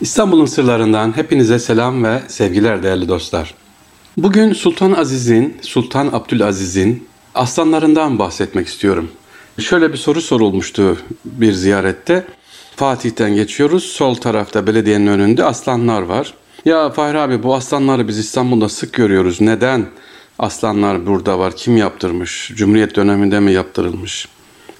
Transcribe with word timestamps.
İstanbul'un 0.00 0.46
sırlarından 0.46 1.16
hepinize 1.16 1.58
selam 1.58 2.04
ve 2.04 2.22
sevgiler 2.28 2.82
değerli 2.82 3.08
dostlar. 3.08 3.54
Bugün 4.16 4.52
Sultan 4.52 4.92
Aziz'in, 4.92 5.56
Sultan 5.62 6.06
Abdülaziz'in 6.12 7.08
aslanlarından 7.34 8.18
bahsetmek 8.18 8.66
istiyorum. 8.66 9.10
Şöyle 9.58 9.92
bir 9.92 9.98
soru 9.98 10.20
sorulmuştu 10.20 10.96
bir 11.24 11.52
ziyarette. 11.52 12.26
Fatih'ten 12.76 13.34
geçiyoruz. 13.34 13.84
Sol 13.84 14.14
tarafta 14.14 14.66
belediyenin 14.66 15.06
önünde 15.06 15.44
aslanlar 15.44 16.02
var. 16.02 16.34
Ya 16.64 16.90
Fahri 16.90 17.18
abi 17.18 17.42
bu 17.42 17.54
aslanları 17.54 18.08
biz 18.08 18.18
İstanbul'da 18.18 18.68
sık 18.68 18.92
görüyoruz. 18.92 19.40
Neden 19.40 19.86
aslanlar 20.38 21.06
burada 21.06 21.38
var? 21.38 21.56
Kim 21.56 21.76
yaptırmış? 21.76 22.52
Cumhuriyet 22.54 22.96
döneminde 22.96 23.40
mi 23.40 23.52
yaptırılmış? 23.52 24.28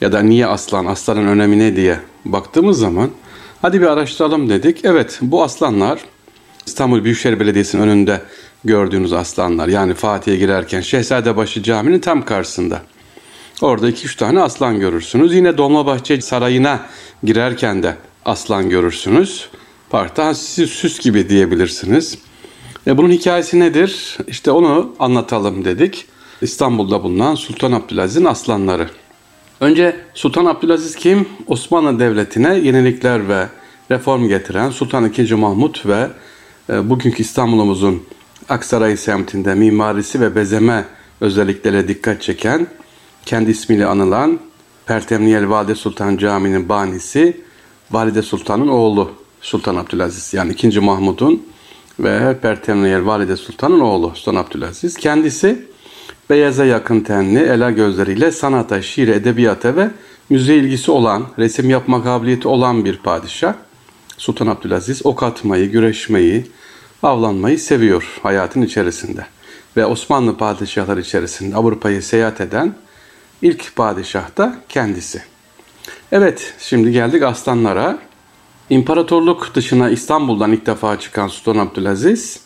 Ya 0.00 0.12
da 0.12 0.21
niye 0.21 0.46
aslan? 0.46 0.87
Aslanın 0.87 1.27
önemi 1.27 1.59
ne 1.59 1.77
diye 1.77 2.00
baktığımız 2.25 2.79
zaman 2.79 3.11
hadi 3.62 3.80
bir 3.80 3.86
araştıralım 3.86 4.48
dedik. 4.48 4.84
Evet 4.84 5.18
bu 5.22 5.43
aslanlar 5.43 6.00
İstanbul 6.67 7.04
Büyükşehir 7.04 7.40
Belediyesi'nin 7.40 7.82
önünde 7.82 8.22
gördüğünüz 8.64 9.12
aslanlar. 9.12 9.68
Yani 9.68 9.94
Fatih'e 9.94 10.36
girerken 10.36 10.81
Şehzadebaşı 10.81 11.62
Camii'nin 11.62 12.00
tam 12.00 12.25
karşısında. 12.25 12.82
Orada 13.62 13.89
iki 13.89 14.07
üç 14.07 14.17
tane 14.17 14.40
aslan 14.40 14.81
görürsünüz. 14.81 15.34
Yine 15.34 15.58
Dolmabahçe 15.58 16.21
Sarayı'na 16.21 16.86
girerken 17.25 17.82
de 17.82 17.96
aslan 18.25 18.68
görürsünüz. 18.68 19.48
Parkta 19.90 20.34
süs 20.34 21.00
gibi 21.00 21.29
diyebilirsiniz. 21.29 22.18
E 22.86 22.98
bunun 22.98 23.11
hikayesi 23.11 23.61
nedir? 23.61 24.18
İşte 24.26 24.50
onu 24.50 24.95
anlatalım 24.98 25.64
dedik. 25.64 26.06
İstanbul'da 26.43 27.03
bulunan 27.03 27.34
Sultan 27.34 27.72
Abdülaziz'in 27.72 28.25
aslanları. 28.25 28.89
Önce 29.61 29.96
Sultan 30.14 30.46
Abdülaziz 30.46 30.96
kim? 30.96 31.29
Osmanlı 31.46 32.00
Devleti'ne 32.00 32.55
yenilikler 32.58 33.28
ve 33.28 33.48
reform 33.91 34.28
getiren 34.28 34.70
Sultan 34.70 35.12
II. 35.19 35.34
Mahmut 35.34 35.86
ve 35.86 36.08
e, 36.70 36.91
bugünkü 36.91 37.22
İstanbul'umuzun 37.22 38.03
Aksaray 38.48 38.97
semtinde 38.97 39.55
mimarisi 39.55 40.20
ve 40.20 40.34
bezeme 40.34 40.84
özelliklere 41.20 41.89
dikkat 41.89 42.23
çeken, 42.23 42.67
kendi 43.27 43.51
ismiyle 43.51 43.86
anılan 43.86 44.39
Pertemniyel 44.86 45.48
Valide 45.48 45.75
Sultan 45.75 46.17
Camii'nin 46.17 46.69
banisi 46.69 47.41
Valide 47.91 48.23
Sultan'ın 48.23 48.69
oğlu 48.69 49.11
Sultan 49.41 49.77
Abdülaziz. 49.77 50.34
Yani 50.34 50.53
2. 50.53 50.81
Mahmud'un 50.81 51.42
ve 52.01 52.39
Pertemniyel 52.42 53.06
Valide 53.06 53.36
Sultan'ın 53.36 53.81
oğlu 53.81 54.12
Sultan 54.14 54.34
Abdülaziz. 54.34 54.97
Kendisi 54.97 55.67
beyaza 56.31 56.65
yakın 56.65 57.01
tenli, 57.01 57.39
ela 57.39 57.71
gözleriyle 57.71 58.33
sanata, 58.33 58.83
şiire, 58.83 59.15
edebiyata 59.15 59.77
ve 59.77 59.91
müziğe 60.31 60.59
ilgisi 60.59 60.91
olan, 60.91 61.27
resim 61.39 61.70
yapma 61.70 62.05
kabiliyeti 62.05 62.48
olan 62.48 62.85
bir 62.85 62.98
padişah. 62.98 63.55
Sultan 64.17 64.47
Abdülaziz 64.47 65.07
ok 65.07 65.23
atmayı, 65.23 65.70
güreşmeyi, 65.70 66.47
avlanmayı 67.03 67.59
seviyor 67.59 68.19
hayatın 68.23 68.62
içerisinde. 68.62 69.27
Ve 69.77 69.87
Osmanlı 69.87 70.37
padişahları 70.37 71.01
içerisinde 71.01 71.57
Avrupa'yı 71.57 72.03
seyahat 72.03 72.41
eden 72.41 72.75
ilk 73.42 73.77
padişah 73.77 74.37
da 74.37 74.57
kendisi. 74.69 75.23
Evet, 76.13 76.55
şimdi 76.59 76.92
geldik 76.92 77.23
aslanlara. 77.23 77.98
İmparatorluk 78.70 79.55
dışına 79.55 79.91
İstanbul'dan 79.91 80.53
ilk 80.53 80.67
defa 80.67 81.01
çıkan 81.01 81.29
Sultan 81.29 81.67
Abdülaziz, 81.67 82.41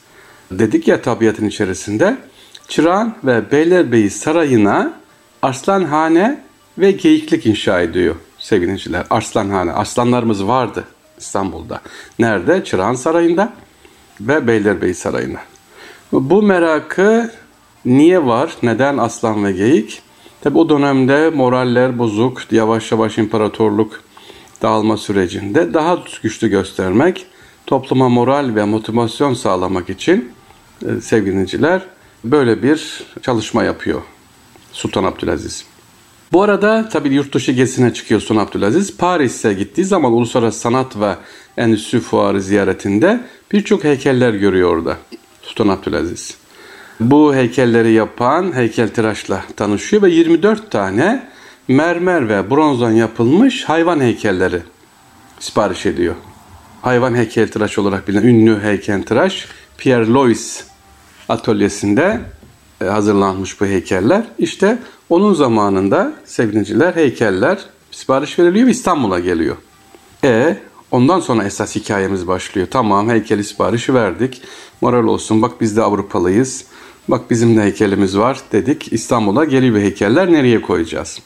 dedik 0.50 0.88
ya 0.88 1.02
tabiatın 1.02 1.46
içerisinde, 1.46 2.16
Çırağan 2.68 3.14
ve 3.24 3.50
Beylerbeyi 3.50 4.10
Sarayı'na 4.10 4.92
Arslanhane 5.42 6.40
ve 6.78 6.90
Geyiklik 6.90 7.46
inşa 7.46 7.80
ediyor 7.80 8.16
sevgiliciler. 8.38 9.06
Arslanhane, 9.10 9.72
aslanlarımız 9.72 10.46
vardı 10.46 10.84
İstanbul'da. 11.18 11.80
Nerede? 12.18 12.64
Çırağan 12.64 12.94
Sarayı'nda 12.94 13.52
ve 14.20 14.46
Beylerbeyi 14.46 14.94
Sarayı'na. 14.94 15.40
Bu 16.12 16.42
merakı 16.42 17.30
niye 17.84 18.26
var? 18.26 18.56
Neden 18.62 18.98
aslan 18.98 19.44
ve 19.44 19.52
geyik? 19.52 20.02
Tabi 20.40 20.58
o 20.58 20.68
dönemde 20.68 21.30
moraller 21.30 21.98
bozuk, 21.98 22.52
yavaş 22.52 22.92
yavaş 22.92 23.18
imparatorluk 23.18 24.02
dağılma 24.62 24.96
sürecinde 24.96 25.74
daha 25.74 25.98
güçlü 26.22 26.48
göstermek, 26.48 27.26
topluma 27.66 28.08
moral 28.08 28.54
ve 28.54 28.64
motivasyon 28.64 29.34
sağlamak 29.34 29.90
için 29.90 30.32
e, 30.86 31.00
sevgiliciler 31.00 31.82
böyle 32.24 32.62
bir 32.62 33.04
çalışma 33.22 33.64
yapıyor 33.64 34.02
Sultan 34.72 35.04
Abdülaziz. 35.04 35.64
Bu 36.32 36.42
arada 36.42 36.88
tabi 36.88 37.14
yurt 37.14 37.34
dışı 37.34 37.52
gezisine 37.52 37.94
çıkıyor 37.94 38.20
Sultan 38.20 38.36
Abdülaziz. 38.36 38.96
Paris'e 38.96 39.52
gittiği 39.52 39.84
zaman 39.84 40.12
Uluslararası 40.12 40.60
Sanat 40.60 41.00
ve 41.00 41.16
Endüstri 41.56 42.00
Fuarı 42.00 42.42
ziyaretinde 42.42 43.20
birçok 43.52 43.84
heykeller 43.84 44.34
görüyor 44.34 44.76
orada 44.76 44.96
Sultan 45.42 45.68
Abdülaziz. 45.68 46.36
Bu 47.00 47.34
heykelleri 47.34 47.92
yapan 47.92 48.56
heykeltıraşla 48.56 49.44
tanışıyor 49.56 50.02
ve 50.02 50.10
24 50.10 50.70
tane 50.70 51.28
mermer 51.68 52.28
ve 52.28 52.50
bronzdan 52.50 52.90
yapılmış 52.90 53.64
hayvan 53.64 54.00
heykelleri 54.00 54.60
sipariş 55.38 55.86
ediyor. 55.86 56.14
Hayvan 56.82 57.14
heykeltıraş 57.14 57.78
olarak 57.78 58.08
bilinen 58.08 58.22
ünlü 58.22 58.60
heykeltıraş 58.60 59.46
Pierre 59.78 60.06
Lois 60.06 60.64
atölyesinde 61.28 62.20
e, 62.80 62.84
hazırlanmış 62.84 63.60
bu 63.60 63.66
heykeller. 63.66 64.24
İşte 64.38 64.78
onun 65.10 65.34
zamanında 65.34 66.12
sevgiliciler 66.24 66.96
heykeller 66.96 67.58
sipariş 67.90 68.38
veriliyor 68.38 68.66
ve 68.66 68.70
İstanbul'a 68.70 69.18
geliyor. 69.18 69.56
E 70.24 70.56
ondan 70.90 71.20
sonra 71.20 71.44
esas 71.44 71.76
hikayemiz 71.76 72.26
başlıyor. 72.26 72.68
Tamam 72.70 73.08
heykeli 73.08 73.44
siparişi 73.44 73.94
verdik. 73.94 74.42
Moral 74.80 75.04
olsun 75.06 75.42
bak 75.42 75.60
biz 75.60 75.76
de 75.76 75.82
Avrupalıyız. 75.82 76.64
Bak 77.08 77.30
bizim 77.30 77.56
de 77.56 77.62
heykelimiz 77.62 78.18
var 78.18 78.40
dedik. 78.52 78.92
İstanbul'a 78.92 79.44
geliyor 79.44 79.76
heykeller 79.76 80.32
nereye 80.32 80.62
koyacağız? 80.62 81.18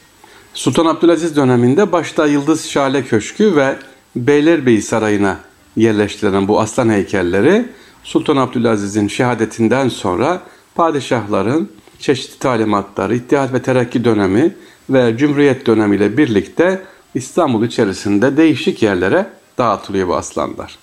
Sultan 0.53 0.85
Abdülaziz 0.85 1.35
döneminde 1.35 1.91
başta 1.91 2.25
Yıldız 2.25 2.65
Şale 2.65 3.05
Köşkü 3.05 3.55
ve 3.55 3.75
Beylerbeyi 4.15 4.81
Sarayı'na 4.81 5.37
yerleştirilen 5.75 6.47
bu 6.47 6.59
aslan 6.59 6.89
heykelleri 6.89 7.65
Sultan 8.07 8.37
Abdülaziz'in 8.37 9.07
şehadetinden 9.07 9.89
sonra 9.89 10.41
padişahların 10.75 11.69
çeşitli 11.99 12.39
talimatları, 12.39 13.15
İttihat 13.15 13.53
ve 13.53 13.61
Terakki 13.61 14.05
dönemi 14.05 14.55
ve 14.89 15.17
Cumhuriyet 15.17 15.65
dönemiyle 15.65 16.17
birlikte 16.17 16.81
İstanbul 17.15 17.65
içerisinde 17.65 18.37
değişik 18.37 18.83
yerlere 18.83 19.27
dağıtılıyor 19.57 20.07
bu 20.07 20.15
aslanlar. 20.15 20.77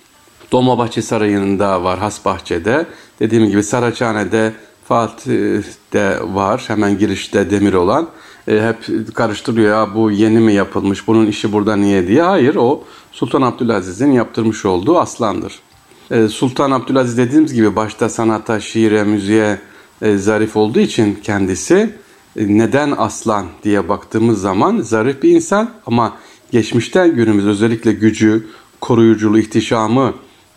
Dolmabahçe 0.51 1.01
Sarayı'nda 1.01 1.83
var, 1.83 1.99
Hasbahçe'de. 1.99 2.85
Dediğim 3.19 3.49
gibi 3.49 3.63
Saraçhane'de, 3.63 4.53
Fatih'te 4.83 6.19
var, 6.23 6.63
hemen 6.67 6.97
girişte 6.97 7.49
demir 7.49 7.73
olan. 7.73 8.07
E, 8.47 8.61
hep 8.61 9.15
karıştırıyor 9.15 9.69
ya 9.69 9.95
bu 9.95 10.11
yeni 10.11 10.39
mi 10.39 10.53
yapılmış, 10.53 11.07
bunun 11.07 11.27
işi 11.27 11.51
burada 11.53 11.75
niye 11.75 12.07
diye. 12.07 12.21
Hayır 12.21 12.55
o 12.55 12.83
Sultan 13.11 13.41
Abdülaziz'in 13.41 14.11
yaptırmış 14.11 14.65
olduğu 14.65 14.99
aslandır. 14.99 15.64
E, 16.11 16.27
Sultan 16.27 16.71
Abdülaziz 16.71 17.17
dediğimiz 17.17 17.53
gibi 17.53 17.75
başta 17.75 18.09
sanata, 18.09 18.59
şiire, 18.59 19.03
müziğe 19.03 19.59
e, 20.01 20.17
zarif 20.17 20.57
olduğu 20.57 20.79
için 20.79 21.19
kendisi 21.23 21.93
e, 22.37 22.57
neden 22.57 22.93
aslan 22.97 23.45
diye 23.63 23.89
baktığımız 23.89 24.41
zaman 24.41 24.81
zarif 24.81 25.23
bir 25.23 25.29
insan 25.29 25.69
ama 25.85 26.17
geçmişten 26.51 27.15
günümüz 27.15 27.47
özellikle 27.47 27.93
gücü, 27.93 28.47
koruyuculuğu, 28.81 29.39
ihtişamı 29.39 30.13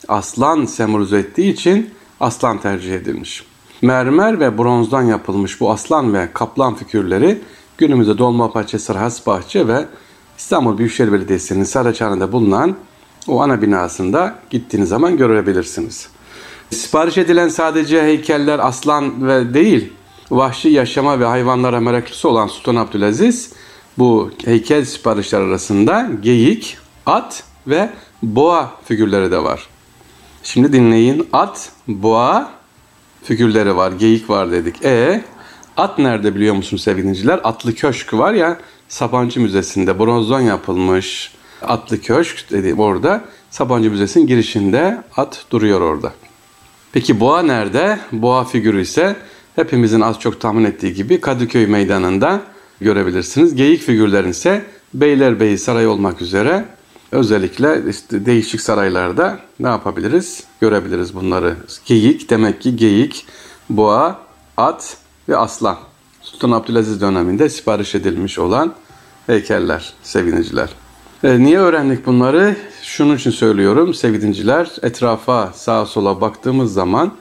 aslan 0.08 0.64
sembolize 0.64 1.18
ettiği 1.18 1.52
için 1.52 1.90
aslan 2.20 2.58
tercih 2.58 2.94
edilmiş. 2.94 3.44
Mermer 3.82 4.40
ve 4.40 4.58
bronzdan 4.58 5.02
yapılmış 5.02 5.60
bu 5.60 5.70
aslan 5.70 6.14
ve 6.14 6.28
kaplan 6.34 6.74
figürleri 6.74 7.38
günümüzde 7.78 8.18
Dolmabahçe, 8.18 8.78
Sarhasbahçe 8.78 9.68
ve 9.68 9.86
İstanbul 10.38 10.78
Büyükşehir 10.78 11.12
Belediyesi'nin 11.12 11.64
Saraçhane'de 11.64 12.32
bulunan 12.32 12.76
o 13.28 13.42
ana 13.42 13.62
binasında 13.62 14.38
gittiğiniz 14.50 14.88
zaman 14.88 15.16
görebilirsiniz. 15.16 16.08
Sipariş 16.70 17.18
edilen 17.18 17.48
sadece 17.48 18.02
heykeller 18.02 18.58
aslan 18.58 19.28
ve 19.28 19.54
değil, 19.54 19.92
vahşi 20.30 20.68
yaşama 20.68 21.20
ve 21.20 21.24
hayvanlara 21.24 21.80
meraklısı 21.80 22.28
olan 22.28 22.46
Sultan 22.46 22.76
Abdülaziz 22.76 23.52
bu 23.98 24.30
heykel 24.44 24.84
siparişler 24.84 25.40
arasında 25.40 26.10
geyik, 26.22 26.78
at 27.06 27.44
ve 27.66 27.90
boğa 28.22 28.72
figürleri 28.84 29.30
de 29.30 29.44
var. 29.44 29.68
Şimdi 30.42 30.72
dinleyin. 30.72 31.28
At, 31.32 31.72
boğa 31.88 32.50
figürleri 33.22 33.76
var. 33.76 33.92
Geyik 33.92 34.30
var 34.30 34.52
dedik. 34.52 34.84
E 34.84 35.24
at 35.76 35.98
nerede 35.98 36.34
biliyor 36.34 36.54
musunuz 36.54 36.82
sevgiliciler? 36.82 37.40
Atlı 37.44 37.74
Köşk 37.74 38.14
var 38.14 38.32
ya 38.32 38.58
Sabancı 38.88 39.40
Müzesi'nde 39.40 39.98
bronzdan 39.98 40.40
yapılmış 40.40 41.32
atlı 41.62 42.00
köşk 42.00 42.50
dedi 42.50 42.74
orada. 42.74 43.24
Sabancı 43.50 43.90
Müzesi'nin 43.90 44.26
girişinde 44.26 45.02
at 45.16 45.44
duruyor 45.50 45.80
orada. 45.80 46.12
Peki 46.92 47.20
boğa 47.20 47.42
nerede? 47.42 47.98
Boğa 48.12 48.44
figürü 48.44 48.80
ise 48.80 49.16
hepimizin 49.56 50.00
az 50.00 50.20
çok 50.20 50.40
tahmin 50.40 50.64
ettiği 50.64 50.94
gibi 50.94 51.20
Kadıköy 51.20 51.66
Meydanı'nda 51.66 52.40
görebilirsiniz. 52.80 53.54
Geyik 53.54 53.82
figürlerin 53.82 54.28
ise 54.28 54.64
Beylerbeyi 54.94 55.58
Sarayı 55.58 55.90
olmak 55.90 56.22
üzere 56.22 56.64
özellikle 57.12 57.82
işte 57.90 58.26
değişik 58.26 58.60
saraylarda 58.60 59.38
ne 59.60 59.68
yapabiliriz? 59.68 60.44
Görebiliriz 60.60 61.14
bunları. 61.14 61.56
Geyik 61.84 62.30
demek 62.30 62.62
ki 62.62 62.76
geyik, 62.76 63.26
boğa, 63.70 64.20
at 64.56 64.96
ve 65.28 65.36
aslan. 65.36 65.78
Sultan 66.22 66.50
Abdülaziz 66.50 67.00
döneminde 67.00 67.48
sipariş 67.48 67.94
edilmiş 67.94 68.38
olan 68.38 68.74
heykeller, 69.26 69.92
seviniciler. 70.02 70.68
E, 71.24 71.38
niye 71.38 71.58
öğrendik 71.58 72.06
bunları? 72.06 72.56
Şunun 72.82 73.16
için 73.16 73.30
söylüyorum 73.30 73.94
sevinciler 73.94 74.70
etrafa 74.82 75.52
sağa 75.54 75.86
sola 75.86 76.20
baktığımız 76.20 76.72
zaman 76.72 77.12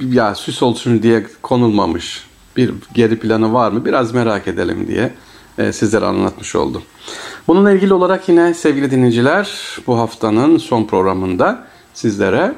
ya 0.00 0.34
süs 0.34 0.62
olsun 0.62 1.02
diye 1.02 1.26
konulmamış 1.42 2.24
bir 2.56 2.74
geri 2.94 3.18
planı 3.18 3.52
var 3.52 3.72
mı 3.72 3.84
biraz 3.84 4.14
merak 4.14 4.48
edelim 4.48 4.86
diye 4.88 5.14
e, 5.58 5.72
sizlere 5.72 6.04
anlatmış 6.04 6.56
oldum. 6.56 6.82
Bununla 7.48 7.72
ilgili 7.72 7.94
olarak 7.94 8.28
yine 8.28 8.54
sevgili 8.54 8.90
dinleyiciler 8.90 9.78
bu 9.86 9.98
haftanın 9.98 10.58
son 10.58 10.84
programında 10.84 11.66
sizlere 11.94 12.54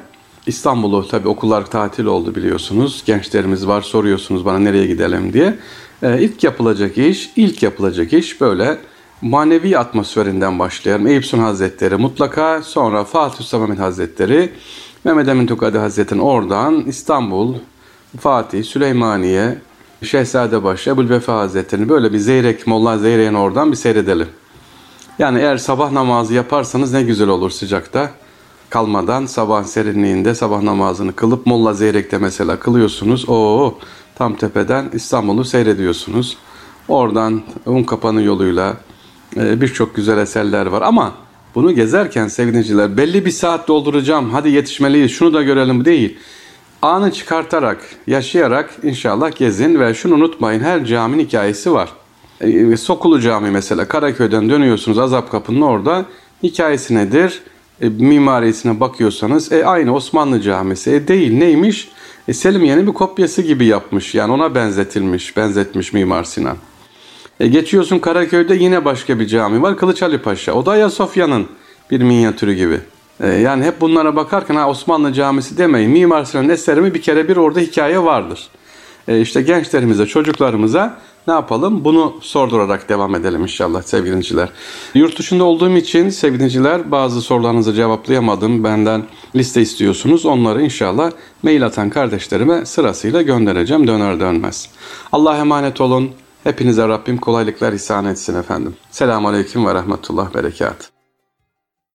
İstanbul'u 0.47 1.07
tabi 1.07 1.27
okullar 1.27 1.65
tatil 1.65 2.05
oldu 2.05 2.35
biliyorsunuz. 2.35 3.03
Gençlerimiz 3.05 3.67
var 3.67 3.81
soruyorsunuz 3.81 4.45
bana 4.45 4.59
nereye 4.59 4.85
gidelim 4.85 5.33
diye. 5.33 5.55
E, 6.03 6.21
ilk 6.21 6.43
yapılacak 6.43 6.97
iş, 6.97 7.29
ilk 7.35 7.63
yapılacak 7.63 8.13
iş 8.13 8.41
böyle 8.41 8.77
manevi 9.21 9.77
atmosferinden 9.77 10.59
başlayalım. 10.59 11.07
Eyüp 11.07 11.25
Sultan 11.25 11.43
Hazretleri 11.43 11.95
mutlaka 11.95 12.61
sonra 12.61 13.03
Fatih 13.03 13.45
Sultan 13.45 13.75
Hazretleri, 13.75 14.53
Mehmet 15.03 15.27
Emin 15.27 15.47
Tukadi 15.47 15.77
Hazretleri'nin 15.77 16.25
oradan 16.25 16.81
İstanbul, 16.81 17.55
Fatih, 18.19 18.63
Süleymaniye, 18.63 19.57
Şehzadebaşı, 20.03 20.89
Ebu'l-Vefa 20.89 21.39
Hazretleri'ni 21.39 21.89
böyle 21.89 22.13
bir 22.13 22.17
Zeyrek, 22.17 22.67
Molla 22.67 22.97
Zeyrek'in 22.97 23.33
oradan 23.33 23.71
bir 23.71 23.77
seyredelim. 23.77 24.27
Yani 25.19 25.39
eğer 25.39 25.57
sabah 25.57 25.91
namazı 25.91 26.33
yaparsanız 26.33 26.93
ne 26.93 27.03
güzel 27.03 27.27
olur 27.27 27.49
sıcakta. 27.49 28.11
Kalmadan 28.69 29.25
sabah 29.25 29.63
serinliğinde 29.63 30.35
sabah 30.35 30.61
namazını 30.61 31.15
kılıp 31.15 31.45
Molla 31.45 31.73
Zeyrek'te 31.73 32.17
mesela 32.17 32.59
kılıyorsunuz. 32.59 33.29
Oo 33.29 33.77
tam 34.15 34.35
tepeden 34.35 34.89
İstanbul'u 34.93 35.45
seyrediyorsunuz. 35.45 36.37
Oradan 36.87 37.41
un 37.65 37.83
kapanı 37.83 38.21
yoluyla 38.21 38.77
birçok 39.39 39.95
güzel 39.95 40.17
eserler 40.17 40.65
var 40.65 40.81
ama 40.81 41.13
bunu 41.55 41.75
gezerken 41.75 42.27
sevgiliciler 42.27 42.97
belli 42.97 43.25
bir 43.25 43.31
saat 43.31 43.67
dolduracağım 43.67 44.29
hadi 44.29 44.49
yetişmeliyiz 44.49 45.11
şunu 45.11 45.33
da 45.33 45.43
görelim 45.43 45.85
değil. 45.85 46.17
Anı 46.81 47.11
çıkartarak, 47.11 47.77
yaşayarak 48.07 48.69
inşallah 48.83 49.35
gezin 49.35 49.79
ve 49.79 49.93
şunu 49.93 50.13
unutmayın 50.13 50.59
her 50.59 50.85
caminin 50.85 51.23
hikayesi 51.23 51.73
var. 51.73 51.89
E, 52.41 52.77
Sokulu 52.77 53.21
Cami 53.21 53.51
mesela 53.51 53.87
Karaköy'den 53.87 54.49
dönüyorsunuz 54.49 54.99
Azap 54.99 55.31
Kapı'nın 55.31 55.61
orada 55.61 56.05
hikayesi 56.43 56.95
nedir? 56.95 57.41
E, 57.81 57.89
mimarisine 57.89 58.79
bakıyorsanız 58.79 59.51
e, 59.51 59.65
aynı 59.65 59.93
Osmanlı 59.95 60.41
Camisi 60.41 60.91
e, 60.91 61.07
değil 61.07 61.37
neymiş? 61.37 61.89
E, 62.27 62.33
Selimiye'nin 62.33 62.87
bir 62.87 62.93
kopyası 62.93 63.41
gibi 63.41 63.65
yapmış 63.65 64.15
yani 64.15 64.31
ona 64.31 64.55
benzetilmiş, 64.55 65.37
benzetmiş 65.37 65.93
Mimar 65.93 66.23
Sinan. 66.23 66.57
E, 67.39 67.47
geçiyorsun 67.47 67.99
Karaköy'de 67.99 68.55
yine 68.55 68.85
başka 68.85 69.19
bir 69.19 69.27
cami 69.27 69.61
var 69.61 69.77
Kılıç 69.77 70.03
Ali 70.03 70.17
Paşa. 70.17 70.53
O 70.53 70.65
da 70.65 70.71
Ayasofya'nın 70.71 71.47
bir 71.91 72.01
minyatürü 72.01 72.53
gibi. 72.53 72.79
E, 73.19 73.27
yani 73.27 73.63
hep 73.63 73.81
bunlara 73.81 74.15
bakarken 74.15 74.55
ha 74.55 74.69
Osmanlı 74.69 75.13
Camisi 75.13 75.57
demeyin. 75.57 75.91
Mimar 75.91 76.25
Sinan'ın 76.25 76.49
eseri 76.49 76.93
bir 76.93 77.01
kere 77.01 77.27
bir 77.27 77.37
orada 77.37 77.59
hikaye 77.59 78.03
vardır. 78.03 78.47
E, 79.07 79.21
işte 79.21 79.41
gençlerimize, 79.41 80.05
çocuklarımıza 80.05 80.97
ne 81.27 81.33
yapalım? 81.33 81.83
Bunu 81.83 82.15
sordurarak 82.21 82.89
devam 82.89 83.15
edelim 83.15 83.41
inşallah 83.41 83.81
sevgiliciler. 83.81 84.49
Yurt 84.93 85.19
dışında 85.19 85.43
olduğum 85.43 85.77
için 85.77 86.09
sevgiliciler 86.09 86.91
bazı 86.91 87.21
sorularınızı 87.21 87.73
cevaplayamadım. 87.73 88.63
Benden 88.63 89.03
liste 89.35 89.61
istiyorsunuz. 89.61 90.25
Onları 90.25 90.61
inşallah 90.61 91.11
mail 91.43 91.65
atan 91.65 91.89
kardeşlerime 91.89 92.65
sırasıyla 92.65 93.21
göndereceğim 93.21 93.87
döner 93.87 94.19
dönmez. 94.19 94.69
Allah'a 95.11 95.37
emanet 95.37 95.81
olun. 95.81 96.11
Hepinize 96.43 96.87
Rabbim 96.87 97.17
kolaylıklar 97.17 97.73
ihsan 97.73 98.05
etsin 98.05 98.35
efendim. 98.35 98.75
Selamun 98.91 99.29
Aleyküm 99.29 99.65
ve 99.65 99.73
Rahmetullah 99.73 100.33
Berekat. 100.33 100.98